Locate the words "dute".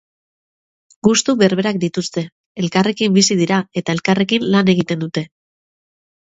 5.09-5.29